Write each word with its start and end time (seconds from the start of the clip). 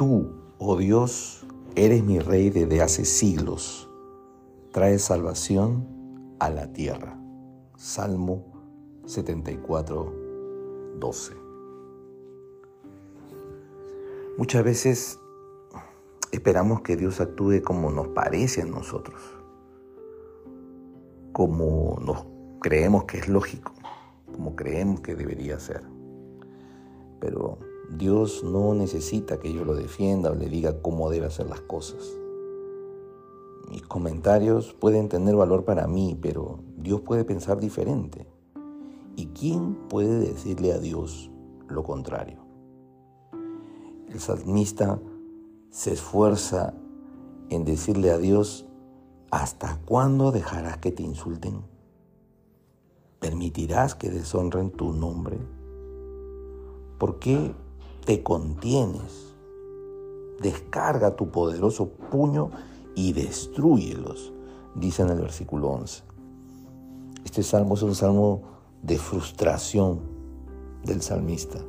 Tú, 0.00 0.32
oh 0.56 0.78
Dios, 0.78 1.46
eres 1.76 2.02
mi 2.02 2.20
rey 2.20 2.48
desde 2.48 2.80
hace 2.80 3.04
siglos. 3.04 3.86
Traes 4.72 5.02
salvación 5.02 5.86
a 6.38 6.48
la 6.48 6.72
tierra. 6.72 7.20
Salmo 7.76 8.46
74, 9.04 10.14
12. 10.98 11.34
Muchas 14.38 14.64
veces 14.64 15.20
esperamos 16.32 16.80
que 16.80 16.96
Dios 16.96 17.20
actúe 17.20 17.60
como 17.62 17.90
nos 17.90 18.08
parece 18.08 18.62
a 18.62 18.64
nosotros, 18.64 19.20
como 21.32 21.98
nos 22.00 22.24
creemos 22.62 23.04
que 23.04 23.18
es 23.18 23.28
lógico, 23.28 23.74
como 24.32 24.56
creemos 24.56 25.02
que 25.02 25.14
debería 25.14 25.60
ser. 25.60 25.82
Pero 27.20 27.58
Dios 27.96 28.44
no 28.44 28.72
necesita 28.74 29.40
que 29.40 29.52
yo 29.52 29.64
lo 29.64 29.74
defienda 29.74 30.30
o 30.30 30.34
le 30.34 30.48
diga 30.48 30.80
cómo 30.80 31.10
debe 31.10 31.26
hacer 31.26 31.48
las 31.48 31.60
cosas. 31.60 32.16
Mis 33.68 33.82
comentarios 33.82 34.74
pueden 34.74 35.08
tener 35.08 35.34
valor 35.34 35.64
para 35.64 35.88
mí, 35.88 36.16
pero 36.20 36.60
Dios 36.76 37.00
puede 37.00 37.24
pensar 37.24 37.58
diferente. 37.58 38.26
¿Y 39.16 39.26
quién 39.26 39.74
puede 39.88 40.20
decirle 40.20 40.72
a 40.72 40.78
Dios 40.78 41.30
lo 41.68 41.82
contrario? 41.82 42.38
El 44.08 44.20
salmista 44.20 45.00
se 45.70 45.92
esfuerza 45.92 46.74
en 47.48 47.64
decirle 47.64 48.10
a 48.12 48.18
Dios, 48.18 48.66
¿hasta 49.32 49.80
cuándo 49.84 50.30
dejarás 50.30 50.78
que 50.78 50.92
te 50.92 51.02
insulten? 51.02 51.62
¿Permitirás 53.18 53.94
que 53.96 54.10
deshonren 54.10 54.70
tu 54.70 54.92
nombre? 54.92 55.38
¿Por 56.98 57.18
qué 57.18 57.54
te 58.10 58.24
contienes. 58.24 59.36
Descarga 60.42 61.14
tu 61.14 61.30
poderoso 61.30 61.90
puño 62.10 62.50
y 62.96 63.12
destruyelos, 63.12 64.32
dice 64.74 65.02
en 65.02 65.10
el 65.10 65.20
versículo 65.20 65.68
11. 65.68 66.02
Este 67.24 67.44
salmo 67.44 67.74
es 67.74 67.82
un 67.82 67.94
salmo 67.94 68.42
de 68.82 68.98
frustración 68.98 70.00
del 70.82 71.02
salmista, 71.02 71.60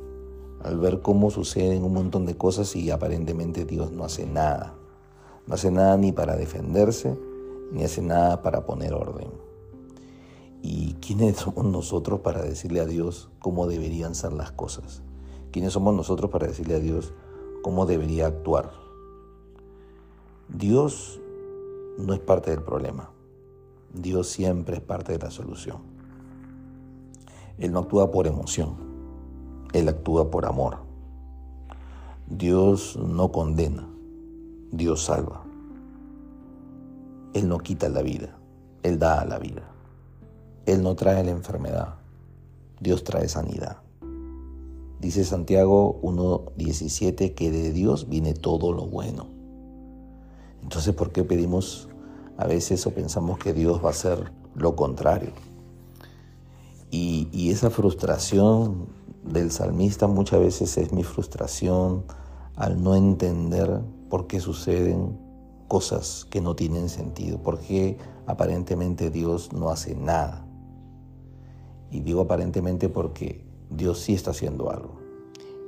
al 0.64 0.80
ver 0.80 1.00
cómo 1.00 1.30
suceden 1.30 1.84
un 1.84 1.94
montón 1.94 2.26
de 2.26 2.36
cosas 2.36 2.74
y 2.74 2.90
aparentemente 2.90 3.64
Dios 3.64 3.92
no 3.92 4.02
hace 4.02 4.26
nada. 4.26 4.74
No 5.46 5.54
hace 5.54 5.70
nada 5.70 5.96
ni 5.96 6.10
para 6.10 6.34
defenderse, 6.34 7.16
ni 7.70 7.84
hace 7.84 8.02
nada 8.02 8.42
para 8.42 8.66
poner 8.66 8.94
orden. 8.94 9.28
¿Y 10.60 10.94
quiénes 10.94 11.36
somos 11.36 11.66
nosotros 11.66 12.18
para 12.18 12.42
decirle 12.42 12.80
a 12.80 12.84
Dios 12.84 13.30
cómo 13.38 13.68
deberían 13.68 14.16
ser 14.16 14.32
las 14.32 14.50
cosas? 14.50 15.02
¿Quiénes 15.52 15.74
somos 15.74 15.94
nosotros 15.94 16.30
para 16.30 16.46
decirle 16.46 16.76
a 16.76 16.80
Dios 16.80 17.12
cómo 17.62 17.84
debería 17.84 18.26
actuar? 18.26 18.72
Dios 20.48 21.20
no 21.98 22.14
es 22.14 22.20
parte 22.20 22.50
del 22.50 22.62
problema. 22.62 23.10
Dios 23.92 24.28
siempre 24.28 24.76
es 24.76 24.82
parte 24.82 25.12
de 25.12 25.18
la 25.18 25.30
solución. 25.30 25.76
Él 27.58 27.70
no 27.70 27.80
actúa 27.80 28.10
por 28.10 28.26
emoción. 28.26 28.76
Él 29.74 29.90
actúa 29.90 30.30
por 30.30 30.46
amor. 30.46 30.78
Dios 32.26 32.96
no 32.96 33.30
condena. 33.30 33.86
Dios 34.70 35.04
salva. 35.04 35.42
Él 37.34 37.46
no 37.46 37.58
quita 37.58 37.90
la 37.90 38.00
vida. 38.00 38.38
Él 38.82 38.98
da 38.98 39.22
la 39.26 39.38
vida. 39.38 39.62
Él 40.64 40.82
no 40.82 40.94
trae 40.94 41.22
la 41.22 41.30
enfermedad. 41.30 41.96
Dios 42.80 43.04
trae 43.04 43.28
sanidad. 43.28 43.82
Dice 45.02 45.24
Santiago 45.24 46.00
1.17 46.02 47.34
que 47.34 47.50
de 47.50 47.72
Dios 47.72 48.08
viene 48.08 48.34
todo 48.34 48.72
lo 48.72 48.86
bueno. 48.86 49.26
Entonces, 50.62 50.94
¿por 50.94 51.10
qué 51.10 51.24
pedimos 51.24 51.88
a 52.36 52.46
veces 52.46 52.86
o 52.86 52.92
pensamos 52.92 53.36
que 53.40 53.52
Dios 53.52 53.82
va 53.82 53.88
a 53.88 53.90
hacer 53.90 54.30
lo 54.54 54.76
contrario? 54.76 55.32
Y, 56.92 57.50
esa 57.50 57.68
frustración 57.70 58.86
del 59.24 59.50
salmista 59.50 60.06
muchas 60.06 60.38
veces 60.38 60.78
es 60.78 60.92
mi 60.92 61.02
frustración 61.02 62.04
al 62.54 62.80
no 62.80 62.94
entender 62.94 63.80
por 64.08 64.28
qué 64.28 64.38
suceden 64.38 65.18
cosas 65.66 66.28
que 66.30 66.40
no 66.40 66.54
tienen 66.54 66.88
sentido, 66.88 67.42
por 67.42 67.58
qué 67.58 67.98
aparentemente 68.26 69.10
Dios 69.10 69.52
no 69.52 69.68
hace 69.70 69.96
nada. 69.96 70.46
Y 71.90 72.00
digo 72.00 72.20
aparentemente 72.20 72.88
porque 72.88 73.51
Dios 73.76 73.98
sí 73.98 74.14
está 74.14 74.32
haciendo 74.32 74.70
algo. 74.70 75.00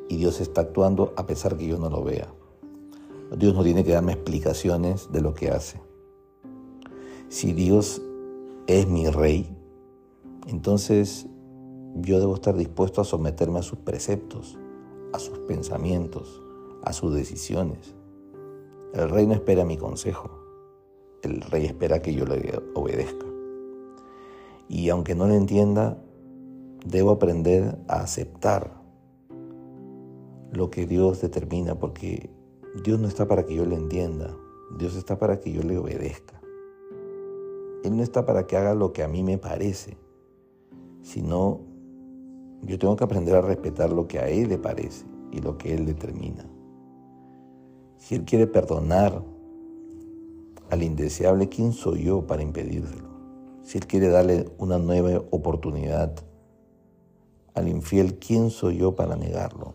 Y 0.09 0.17
Dios 0.17 0.41
está 0.41 0.63
actuando 0.63 1.15
a 1.17 1.27
pesar 1.27 1.57
que 1.57 1.67
yo 1.67 1.79
no 1.79 1.89
lo 1.89 2.05
vea. 2.05 2.33
Dios 3.37 3.55
no 3.55 3.65
tiene 3.65 3.85
que 3.85 3.93
darme 3.93 4.13
explicaciones 4.13 5.11
de 5.11 5.21
lo 5.21 5.35
que 5.35 5.51
hace. 5.51 5.81
Si 7.29 7.53
Dios 7.53 8.03
es 8.67 8.87
mi 8.87 9.09
rey, 9.09 9.57
entonces 10.47 11.27
yo 11.97 12.21
debo 12.21 12.35
estar 12.35 12.57
dispuesto 12.57 13.01
a 13.01 13.05
someterme 13.05 13.61
a 13.61 13.63
sus 13.63 13.79
preceptos, 13.79 14.59
a 15.13 15.19
sus 15.19 15.39
pensamientos, 15.41 16.41
a 16.83 16.93
sus 16.93 17.15
decisiones. 17.15 17.95
El 18.93 19.09
rey 19.11 19.27
no 19.27 19.33
espera 19.33 19.65
mi 19.65 19.77
consejo, 19.77 20.31
el 21.23 21.41
rey 21.41 21.65
espera 21.65 22.03
que 22.03 22.15
yo 22.15 22.27
le 22.27 22.63
obedezca. 22.75 23.27
Y 24.69 24.89
aunque 24.91 25.15
no 25.15 25.27
lo 25.27 25.35
entienda, 25.35 26.04
Debo 26.85 27.13
aprender 27.13 27.79
a 27.89 28.01
aceptar 28.01 28.71
lo 30.53 30.71
que 30.71 30.87
Dios 30.87 31.21
determina, 31.21 31.79
porque 31.79 32.31
Dios 32.85 33.01
no 33.01 33.09
está 33.09 33.27
para 33.27 33.47
que 33.47 33.55
yo 33.55 33.65
le 33.65 33.77
entienda, 33.77 34.37
Dios 34.79 34.95
está 34.97 35.19
para 35.19 35.41
que 35.41 35.53
yo 35.53 35.63
le 35.63 35.79
obedezca. 35.79 36.41
Él 37.85 37.97
no 37.97 38.03
está 38.03 38.25
para 38.25 38.47
que 38.47 38.57
haga 38.57 38.75
lo 38.75 38.93
que 38.93 39.03
a 39.03 39.09
mí 39.09 39.23
me 39.23 39.39
parece, 39.39 39.97
sino 41.03 41.61
yo 42.63 42.79
tengo 42.79 42.97
que 42.97 43.05
aprender 43.05 43.35
a 43.35 43.43
respetar 43.43 43.93
lo 43.93 44.09
que 44.09 44.19
a 44.19 44.29
Él 44.29 44.49
le 44.49 44.59
parece 44.59 45.05
y 45.33 45.41
lo 45.41 45.59
que 45.59 45.75
Él 45.75 45.87
determina. 45.87 46.47
Si 47.99 48.15
Él 48.15 48.25
quiere 48.25 48.47
perdonar 48.47 49.23
al 50.71 50.83
indeseable, 50.83 51.49
¿quién 51.49 51.73
soy 51.73 52.05
yo 52.05 52.27
para 52.27 52.43
impedírselo? 52.43 53.09
Si 53.63 53.79
Él 53.79 53.87
quiere 53.87 54.09
darle 54.09 54.51
una 54.59 54.79
nueva 54.79 55.23
oportunidad 55.31 56.15
al 57.55 57.69
infiel, 57.69 58.19
¿quién 58.19 58.51
soy 58.51 58.79
yo 58.79 58.97
para 58.97 59.17
negarlo? 59.17 59.75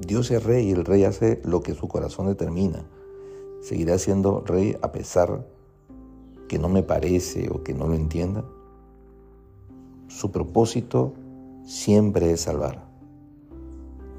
Dios 0.00 0.30
es 0.30 0.42
rey 0.42 0.68
y 0.68 0.72
el 0.72 0.84
rey 0.84 1.04
hace 1.04 1.40
lo 1.44 1.62
que 1.62 1.74
su 1.74 1.88
corazón 1.88 2.26
determina. 2.26 2.84
¿Seguirá 3.62 3.98
siendo 3.98 4.40
rey 4.40 4.76
a 4.82 4.92
pesar 4.92 5.46
que 6.48 6.58
no 6.58 6.68
me 6.68 6.82
parece 6.82 7.48
o 7.50 7.62
que 7.62 7.72
no 7.72 7.88
lo 7.88 7.94
entienda? 7.94 8.44
Su 10.08 10.30
propósito 10.30 11.14
siempre 11.64 12.32
es 12.32 12.42
salvar. 12.42 12.84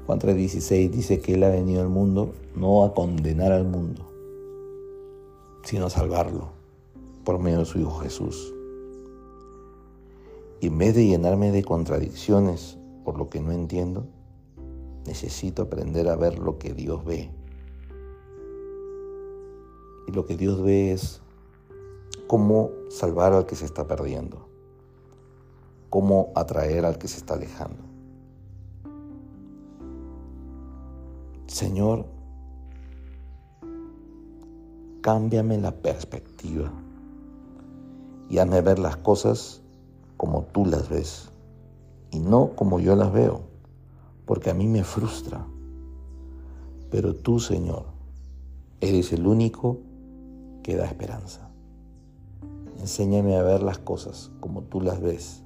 Juan 0.06 0.18
3:16 0.18 0.90
dice 0.90 1.20
que 1.20 1.34
Él 1.34 1.44
ha 1.44 1.50
venido 1.50 1.82
al 1.82 1.88
mundo 1.88 2.34
no 2.54 2.84
a 2.84 2.94
condenar 2.94 3.52
al 3.52 3.64
mundo, 3.64 4.02
sino 5.62 5.86
a 5.86 5.90
salvarlo 5.90 6.48
por 7.24 7.38
medio 7.38 7.60
de 7.60 7.64
su 7.64 7.78
Hijo 7.78 7.98
Jesús. 8.00 8.55
Y 10.60 10.68
en 10.68 10.78
vez 10.78 10.94
de 10.94 11.06
llenarme 11.06 11.52
de 11.52 11.62
contradicciones 11.62 12.78
por 13.04 13.18
lo 13.18 13.28
que 13.28 13.40
no 13.40 13.52
entiendo, 13.52 14.06
necesito 15.06 15.62
aprender 15.62 16.08
a 16.08 16.16
ver 16.16 16.38
lo 16.38 16.58
que 16.58 16.72
Dios 16.72 17.04
ve. 17.04 17.30
Y 20.08 20.12
lo 20.12 20.24
que 20.24 20.36
Dios 20.36 20.62
ve 20.62 20.92
es 20.92 21.20
cómo 22.26 22.70
salvar 22.90 23.32
al 23.32 23.46
que 23.46 23.54
se 23.54 23.64
está 23.64 23.86
perdiendo, 23.86 24.48
cómo 25.90 26.32
atraer 26.34 26.84
al 26.84 26.98
que 26.98 27.08
se 27.08 27.18
está 27.18 27.34
alejando. 27.34 27.82
Señor, 31.46 32.06
cámbiame 35.00 35.58
la 35.58 35.70
perspectiva 35.70 36.72
y 38.28 38.38
hazme 38.38 38.60
ver 38.60 38.78
las 38.78 38.96
cosas 38.96 39.62
como 40.16 40.44
tú 40.52 40.64
las 40.64 40.88
ves 40.88 41.30
y 42.10 42.20
no 42.20 42.50
como 42.54 42.80
yo 42.80 42.96
las 42.96 43.12
veo, 43.12 43.40
porque 44.24 44.50
a 44.50 44.54
mí 44.54 44.66
me 44.66 44.84
frustra. 44.84 45.46
Pero 46.90 47.14
tú, 47.14 47.40
Señor, 47.40 47.84
eres 48.80 49.12
el 49.12 49.26
único 49.26 49.78
que 50.62 50.76
da 50.76 50.86
esperanza. 50.86 51.50
Enséñame 52.78 53.36
a 53.36 53.42
ver 53.42 53.62
las 53.62 53.78
cosas 53.78 54.30
como 54.40 54.62
tú 54.62 54.80
las 54.80 55.00
ves. 55.00 55.42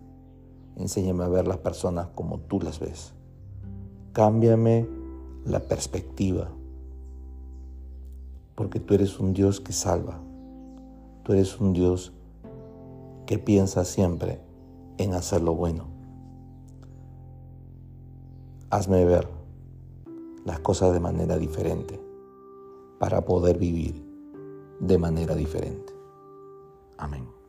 Enséñame 0.77 1.25
a 1.25 1.29
ver 1.29 1.47
las 1.49 1.59
personas 1.59 2.09
como 2.15 2.39
tú 2.39 2.61
las 2.61 2.79
ves. 2.79 3.13
Cámbiame 4.13 4.89
la 5.45 5.61
perspectiva, 5.61 6.51
porque 8.55 8.81
tú 8.81 8.95
eres 8.95 9.19
un 9.19 9.33
Dios 9.33 9.61
que 9.61 9.73
salva. 9.73 10.21
Tú 11.25 11.33
eres 11.33 11.59
un 11.61 11.73
Dios 11.73 12.13
que 13.27 13.39
piensa 13.39 13.85
siempre 13.85 14.41
en 15.03 15.15
hacer 15.15 15.41
lo 15.41 15.55
bueno. 15.55 15.87
Hazme 18.69 19.05
ver 19.05 19.27
las 20.45 20.61
cosas 20.61 20.93
de 20.93 21.01
manera 21.01 21.39
diferente 21.39 22.01
para 22.99 23.25
poder 23.25 23.59
vivir 23.59 24.05
de 24.79 24.99
manera 24.99 25.35
diferente. 25.35 25.93
Amén. 26.99 27.40